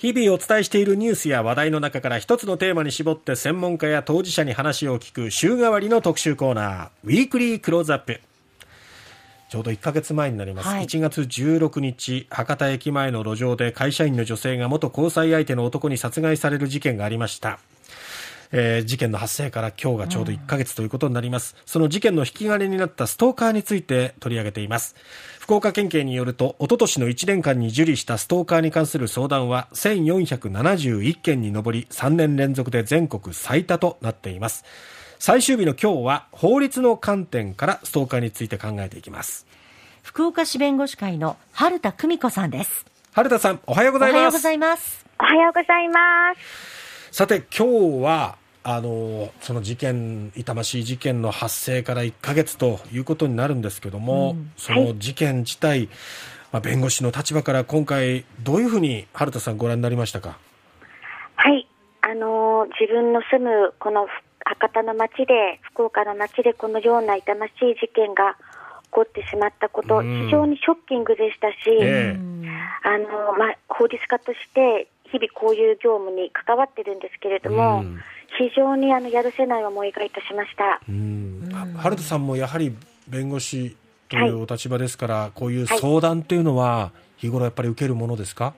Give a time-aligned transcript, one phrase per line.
[0.00, 8.18] 日々お伝えしているニュースや話題の中から一つのテーマに絞って専門家や当事者に話を聞く週替わりの特集コーナー、ウィークリークローズアップ。
[9.50, 10.68] ちょうど1ヶ月前になります。
[10.70, 17.58] はい、1月16日、博多駅前の路上で会社員の女性が元交際相手の男に殺害される事件がありました。
[18.52, 24.96] えー、事件の発生から今日がちょうど1ヶ月ということになります、うん、その事件の引き金になったストーカーについて取り上げています。
[25.38, 34.64] 福岡県警によるとおととしの1年間に受理したストーカーに関する相談は1471件に上り3年連続で全国最多となっています。
[35.18, 39.46] 最終日の今日は法律の観点からストーカーについて考えていきます。
[40.02, 42.86] 福岡市弁護士会の春田久美子さんです。
[43.12, 44.18] 春田さんおはようございます。
[44.18, 45.04] おはようございます。
[45.18, 47.12] おはようございます。
[47.12, 55.88] さて今日はあのその事件、痛ましい事件の発生から1か月ということになるんですけども、うん、その事件自体、
[56.52, 60.38] まあ、弁護士の立場から今回、どういうふうに春田さん、ご覧になりましたか？
[61.36, 61.66] はい。
[62.02, 64.06] あの自分の住むこの
[64.44, 68.36] 博多の町で、福岡の町でこのような痛ましい事件が
[68.84, 72.48] 起こってしまったこと、非常にショッキングでしたし、えー、
[72.84, 77.84] あのまあ、法律家として日々こういう業務に関わってるんですけれども、
[78.38, 80.80] 非常にあのやるせない思いがいたしました。
[81.78, 82.74] 原田さんもやはり
[83.08, 83.76] 弁護士
[84.08, 88.54] というお立場ですから、はい、こういう相談というのは、日頃やっぱり受けるものですか？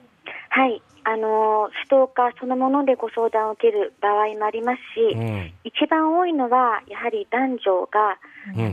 [0.49, 0.81] はい。
[1.05, 8.17] あのストーカーそのものでご相談を受ける場合もありますし、うん、一番多いのはやはり男女が、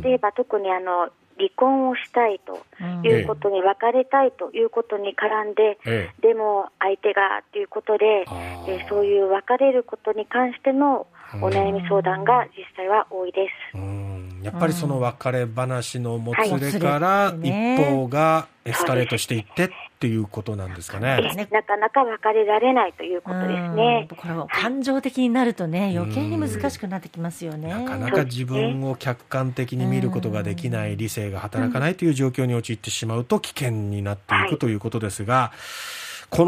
[0.00, 1.08] 例えば特にあの
[1.40, 2.60] 離婚をしたいと
[3.08, 8.26] いうことに、別れたいということに絡んで、ええ、でも相手がということで、
[8.68, 11.06] えそういう別れることに関しての
[11.40, 13.78] お悩み相談が実際は多いです。
[14.42, 19.68] やっぱりその別れ話のもつれから一方がエスカレートしていってっ
[20.00, 21.20] ていうことなんですかね。
[21.50, 24.08] なかなか別れられないということですね。
[24.16, 27.68] これは感情的になるとね、余計に難しくなってきますよね。
[27.68, 36.30] なかなか自分を客観的に見ることができない理性が働かないという状況に陥ってしまうと危険になっていくということですが、はい。
[36.30, 36.44] こ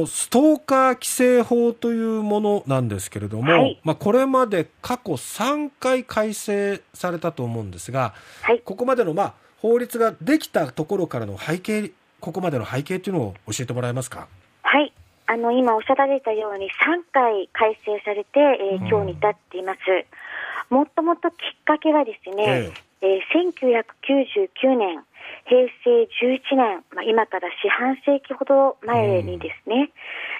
[0.00, 11.90] のストーカー規制法というものなんですけれども、はい、まあ、これまで過去3回改正されたと思うんですが、はい、ここまでのまあ法律ができたところからの背景、
[12.24, 14.28] ここまでの背景というのを教えてもらえますか？
[14.62, 14.94] はい、
[15.26, 19.78] あの今おっしゃられたように3回改正されて、えー、今日に至っています。
[20.70, 21.36] もともときっ
[21.66, 23.52] かけはですね、えー、えー、
[24.64, 25.04] 1999年、
[25.44, 29.92] 平成11年、まあ、今から四半世紀ほど前にですね、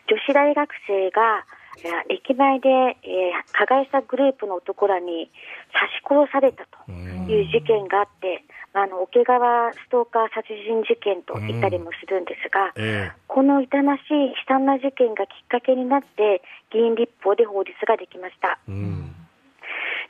[0.09, 1.45] うん、女子大学生が
[2.09, 2.97] 駅前で、えー、
[3.53, 5.28] 加害者グループの男らに
[5.75, 12.84] 刺し殺されたという事件があって、うん、あの桶川ストーカー殺人事件と言ったりもするんですが、うん。
[12.84, 16.42] えー、この痛ましい悲惨な事件がきっかけになって
[16.72, 18.58] 議員立法で法律ができました。
[18.66, 19.14] うん。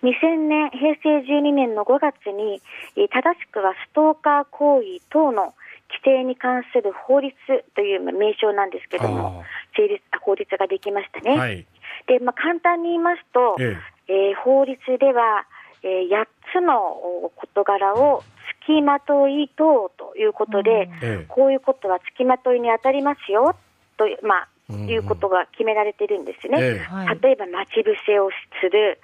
[0.02, 2.60] 2000年、平成12年の5月に、
[3.08, 5.54] 正しくはストーカー行為等の
[5.88, 7.34] 規定に関する法律
[7.74, 9.44] という名称なんですけれども、
[9.76, 11.36] 成立法律ができましたね。
[11.36, 11.66] はい、
[12.06, 13.76] でまあ、簡単に言いますと、え
[14.08, 14.12] え。
[14.12, 15.46] えー、法律では、
[15.82, 18.33] えー、8つの事柄を付
[18.66, 23.56] きまとい等ということで、うん、こういうことは付きまといに当たりますよ
[23.96, 28.30] という、まあ、いうことが決められてるんですね、ええ、例えば待ち伏せを
[28.60, 28.98] する、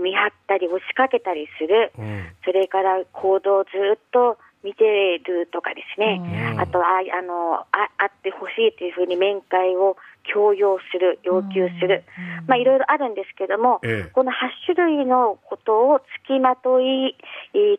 [0.00, 6.22] 見張ったり押しかけたりする、うん、それから行動をずっと見てるとかですね、
[6.54, 12.04] うん、あとはあのあ会ってほしいというふうに面会を強要する、要求する、
[12.40, 14.34] うん、まあ、いろいろあるんですけども、ええ、この8
[14.66, 17.16] 種類のことを付きまとい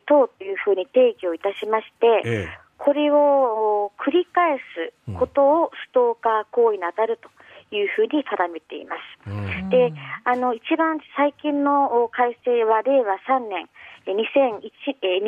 [0.05, 2.47] 等というふうに定義をいたしまして、え
[2.77, 7.29] これを繰り返すことをストーカー行為に当たると
[7.73, 9.29] いうふうに定めています。
[9.29, 9.93] うん、で、
[10.25, 13.69] あの一番最近の改正は令和3年、
[14.05, 14.67] 2001
[15.01, 15.23] え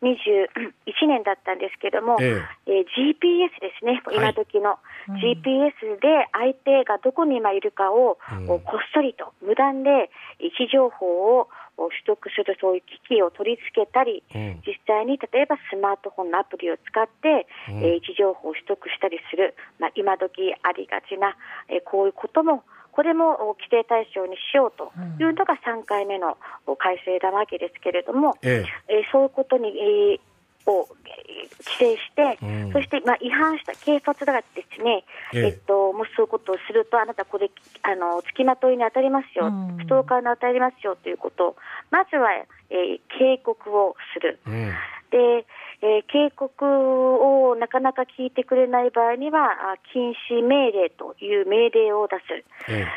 [0.00, 2.72] 2021年だったんですけども、ええ。
[2.72, 4.78] え GPS ですね、今時の、は
[5.18, 8.60] い、GPS で相手がどこに今いるかを、うん、こっ
[8.94, 10.10] そりと無断で
[10.40, 11.48] 位置情報を
[11.90, 21.36] 取得するそういう機器を取り付けたり、うん、実際に例えばスマートフォンのアプリを使って、うん、えー、位置情報を取得したりする、まあ、今時ありがちな、
[21.68, 22.62] えー、こういうことも
[22.92, 26.36] これも規定対象にしようというのが3回目の
[26.78, 28.66] 改正なわけですけれども、え。
[28.86, 30.31] えー、そういうことに、えー
[30.66, 30.88] を
[31.62, 35.48] 規制して、うん、そしてまあ違反した警察がですね、ええ。
[35.50, 37.50] っと、もしそういうことをすると、あなたこれ、
[37.82, 41.56] あの付きまといに当たりますよ、うん、ストーカーに当たりますよということを、
[41.90, 42.30] まずは、
[42.70, 44.72] えー、警告をする、うん、
[45.10, 45.46] で、
[45.82, 46.64] えー、警告
[47.50, 49.50] をなかなか聞いてくれない場合には、
[49.92, 52.22] 禁止命令という命令を出す、
[52.70, 52.88] ええ、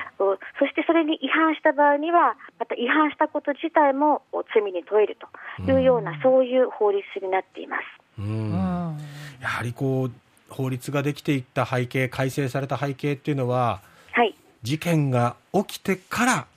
[0.59, 4.21] そしてそれに違反した場合には、また違反したこと自体も
[4.53, 7.83] 罪に問えるというような、うそういう法律になっています。
[8.19, 8.97] うん。
[9.41, 10.11] やはりこう
[10.49, 16.47] 法律ができていった背景、改正された背景っていうのは、はい、事件が起きてから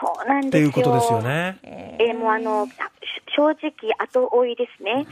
[0.00, 1.58] そうなんですっていうことですよね。
[1.62, 2.66] えー、もうあの
[3.38, 5.06] 正直後追いですね、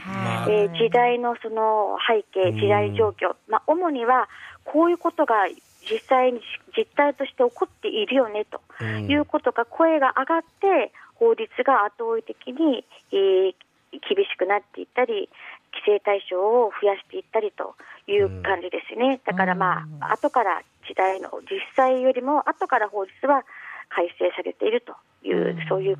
[0.49, 4.27] えー、時代のその背景、時代状況、まあ、主には
[4.65, 5.47] こういうことが
[5.89, 6.41] 実際に
[6.75, 8.59] 実態として起こっているよねと。
[8.83, 12.83] いうことが声が上がって、法律が後追い的に、
[13.13, 13.53] えー、
[13.91, 15.29] 厳しくなっていったり、
[15.71, 17.75] 規制対象を増やしていったりと
[18.11, 19.21] いう感じですね。
[19.25, 23.43] だからまあ、後から時代の実際よりも後から法律は
[23.89, 24.93] 改正されていると
[25.27, 25.97] いう、そういう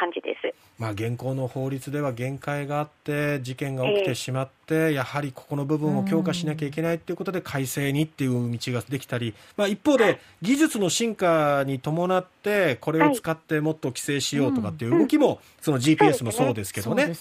[0.00, 0.54] 感じです。
[0.78, 17.12] まあ、現行の法律では限界があって、事件が起きてしまって、えー、やはりここの部分を強化しなきゃいけないということで、改正にっていう道ができたり、まあ、一方で、技術の進化に伴って、これを使ってもっと規制しようとかっていう動きも、その GPS もそうですけどね、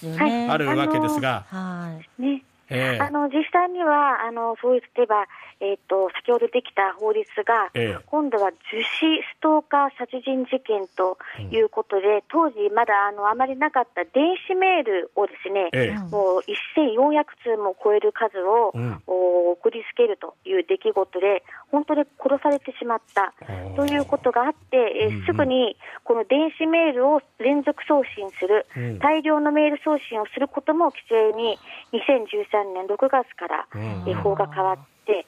[0.50, 1.46] あるわけですが。
[1.50, 5.26] はい、ねえー、あの実際にはあのそういえば
[5.62, 11.18] えーと、先ほどできた法律が、ええ、今度は樹脂ストーカー殺人事件と
[11.52, 23.34] いうことで、うん、当時まだあのあまりなかった電子メールをですね、え、もう1400通も超える数を、うん、送りつけるという出来事で、本当に殺されてしまった。
[23.76, 31.58] ということがあって、えー、すぐにこの電子メールを連続送信する、うん、大量のメール送信をすることも規制に
[31.94, 33.68] 2013年6月から、
[34.08, 35.26] え法が変わって、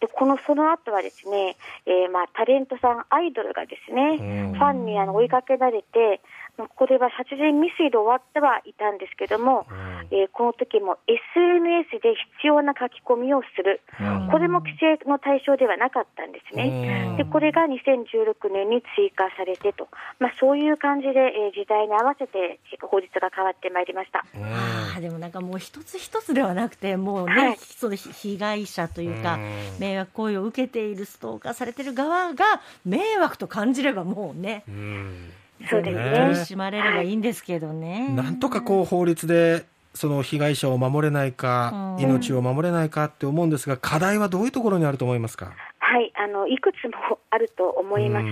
[0.00, 6.20] でこのその後はですね、えー、まあタレントさん、アイドルがですね、ファンにあの追いかけられて、
[6.56, 19.88] これは殺人未遂で終わってはいたんですけども、うん、えー、この時も SNS で必要な書き込みをする、うん、これも規制の対象ではなかったんですね、うん、でこれが2016年に追加されてと、
[20.20, 24.24] まあ、そういう感じで、えー、時代に合わせて法律が変わってまいりました。
[24.96, 29.38] あでもなんかもう一つ一つではなくて、もうね、はい、その被害者というか、
[29.78, 32.44] 迷惑行為を受けているストーカーされてる側が
[32.84, 34.62] 迷惑と感じればもうね。
[34.68, 35.30] うん
[35.68, 36.44] そうですね。
[36.44, 38.08] しまれればいいんですけどね。
[38.08, 39.64] なんとかこう法律で
[39.94, 45.52] その被害者を守れないか、命を守れないかって思うんですが、課題はどういうところにあると思いますか？
[45.78, 48.26] はい、あのいくつもあると思います。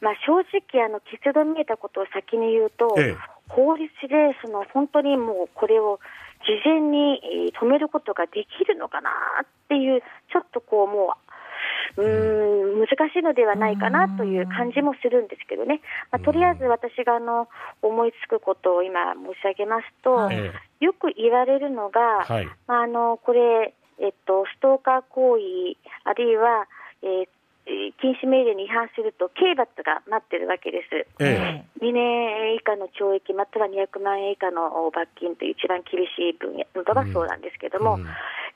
[0.00, 3.16] まあ正直あの結論見えたことを先に言うと、ええ、
[3.48, 6.00] 法律でその本当にもうこれを
[6.44, 9.10] 事前に止めることができるのかな
[9.44, 11.31] っていうちょっとこうもう
[11.96, 15.80] うん難しいのではないかなという感じもするんですけどね、
[16.10, 17.48] まあ、とりあえず私があの
[17.82, 20.30] 思いつくことを今申し上げますと、
[20.80, 25.42] よく言われるのが、はい、まあ、あのこれ、えっと、ストーカー行為、
[26.04, 26.66] あるいは、
[27.02, 27.28] えー
[27.64, 38.04] 禁止命令に違反すると刑罰が待ってるわけです、ええ、2年以下の懲役、または200万円以下の罰金という一番厳しい分野のがそうなんですけれども、うん、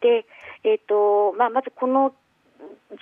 [0.01, 0.27] で
[0.65, 2.13] えーとまあ、まずこの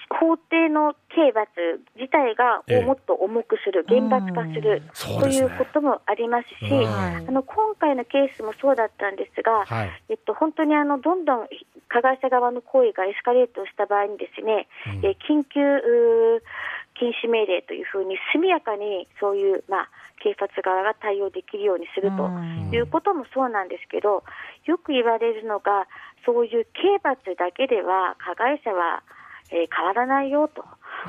[0.09, 1.49] 法廷の刑罰
[1.97, 4.83] 自体がをもっと重くする、厳罰化する
[5.21, 11.49] ということもありますし、あの今回のケースもそうだったんですが、はい、えっと、本当にあのどんどん
[11.89, 15.61] 加害者側の行為がエスカレートした場合にですね、うん、え緊急
[16.95, 19.89] 禁止命令というふうに速やかにそういう、まあ、
[20.23, 22.31] 警察側が対応できるようにすると
[22.75, 24.23] いうこともそうなんですけど、
[24.65, 25.87] よく言われるのが、
[26.25, 29.03] そういう刑罰だけでは加害者は
[29.55, 30.63] えー、変わらないよと、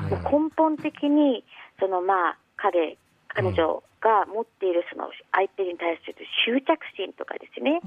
[0.08, 1.44] もう根本的に
[1.80, 2.96] そのまあ彼
[3.28, 6.14] 彼女が持っているその相手に対する
[6.46, 7.80] 執着心とかですね、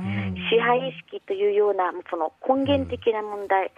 [0.51, 3.71] 支配意識というようなその根源的な問題、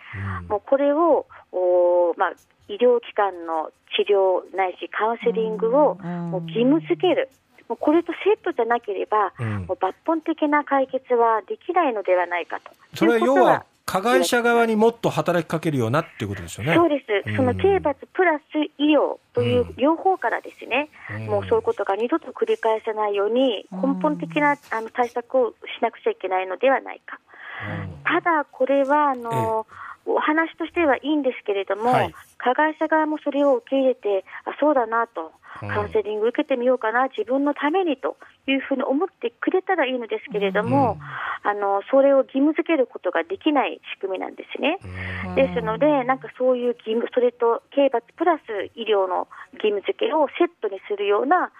[0.49, 2.33] もうこれをお、まあ、
[2.67, 7.29] 医療機関の治療ないしカウンセリングをもう義務付ける。
[7.69, 9.31] もうこれとセットじゃなければ、
[9.67, 12.71] もう抜本的な解決はできないのではないかと。
[12.93, 16.75] それは要は加害者側にもっと働きかけるようなっていうことですよね。
[16.75, 17.35] そうです。
[17.35, 18.43] その刑罰プラス
[18.77, 27.19] 医療という両方からですね、うん、もうそういうことが二度と繰り返さないように根本的なあの対策をしなくちゃいけないのではないか。
[27.63, 29.67] うん、ただこれはあの、
[30.05, 38.17] お話としてはいいんですけれども、はい、加害者側もそれを受け入れて、あそうだなと、カウンセリング受けてみようかな、自分のためにと
[38.47, 40.97] いうふうに思ってくれたらいいのですけれども、
[41.43, 44.79] うん、あのそれを義務付けることができない仕組みなんですね。
[45.27, 48.41] うん、ですので、なんかそういう義務、それと刑罰プラス
[48.75, 51.51] 医療の義務付けをセットにするような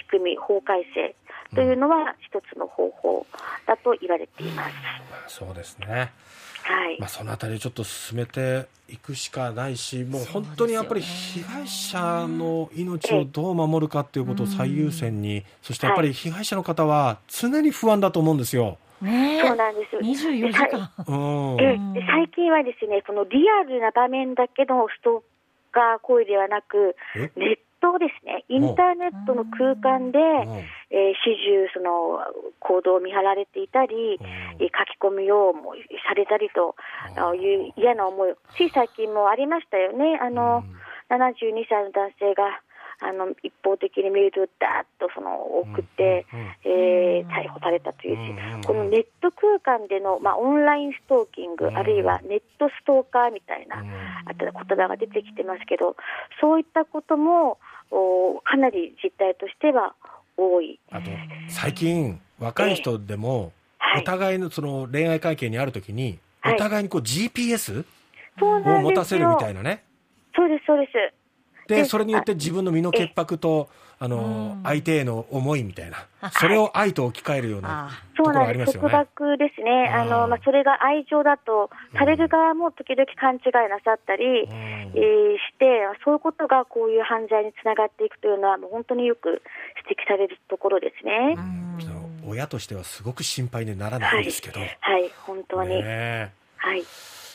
[0.00, 1.14] 仕組み、法改正
[1.54, 3.26] というのは一つの方法
[3.66, 4.68] だと言われていま
[5.28, 5.36] す。
[5.36, 6.10] そうですね。
[6.72, 6.98] はい。
[6.98, 18.78] まあ、そのあたりちょっと進めていくしかないし、もう本当にやっぱり被害者の命をどう守るかっていうことを最優先に、そしてやっぱり被害者の方は常に不安だと思うんですよ。
[19.00, 19.96] ねそうなんです。
[19.96, 20.90] 24時間。
[21.08, 21.60] うん。
[21.60, 25.22] ええで最近はですね、このリアルな場面だけのストー
[25.72, 27.30] カー行為ではなく、え？
[27.36, 30.24] ネットですね、インターネットの空間で、うん
[30.90, 32.20] えー始終その
[32.60, 34.20] 行動を見張られていたり、
[34.70, 35.74] 書き込みをもう
[36.06, 36.74] されたりと
[37.16, 40.18] あいう嫌な思いを、つい最近もありましたよね。
[40.20, 40.64] あの、
[41.10, 42.60] 72歳の男性が
[43.02, 51.76] あの一方的にメールをダーッとその送って、うんうんえー逮捕されたというし、うんこのネット空間での、まあ、オンラインストーキング、うん。
[51.76, 53.86] あるいはネットストーカーみたいな、うん。
[53.86, 55.96] 言葉が出てきてますけど、
[56.40, 57.58] そういったことも
[57.90, 59.94] おかなり実態としては
[60.36, 60.78] 多い。
[60.90, 61.10] あと
[61.48, 63.52] 最近若い人でもはい
[63.98, 67.84] お互いのその恋愛関係にあるときにはいお互いにこう GPS を。
[68.40, 69.84] 持たせるみたいなね。
[70.34, 70.92] そうです、そうです。
[71.68, 78.40] で、でそれによって自分の身の潔白と、あのう、ん相手への思いみたいなあ、それを愛と置き換えるようなあところ。
[78.42, 78.90] ありますよね。
[78.90, 79.88] 束縛ですね。
[79.94, 89.42] あの、まあ、それが愛情だとされる側も時々勘違いなさったり、うんえーして、そういうことがこういう犯罪につながっていくというのは、もう本当によく
[89.86, 91.36] 指摘されるところですね。
[92.26, 94.70] 親としてはすごく心配にならないんですけど、はい、
[95.26, 95.68] 本当に。
[95.76, 96.82] ねえはい。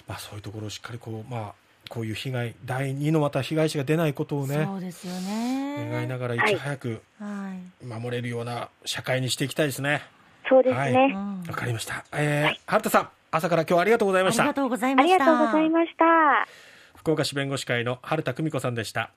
[0.07, 1.53] まあ、そういうところをしっかりこう、まあ、
[1.89, 5.89] こういう被害、第二のまた被害者が出ないことをね、そうですよね。
[5.91, 7.85] 願いながらいはいち早くはい。
[7.85, 10.01] 守れるような社会にしていきたいですね。
[10.49, 11.11] そうですはいね。
[11.13, 12.03] うんわかりました。
[12.13, 14.43] えー、春田さん、朝から今日はありがとうございました。
[14.43, 15.13] ありがとうございあました。
[15.15, 16.47] りがとうございました。
[16.95, 19.05] 福岡市弁護士会の春田久美子さんでした。